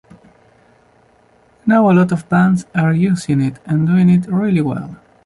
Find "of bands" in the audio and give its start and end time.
2.11-2.65